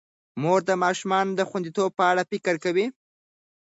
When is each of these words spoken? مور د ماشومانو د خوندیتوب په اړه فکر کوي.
مور 0.41 0.59
د 0.69 0.71
ماشومانو 0.83 1.31
د 1.35 1.41
خوندیتوب 1.49 1.89
په 1.99 2.03
اړه 2.11 2.27
فکر 2.31 2.55
کوي. 2.63 2.85